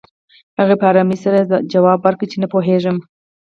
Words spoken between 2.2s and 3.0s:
چې نه پوهېږم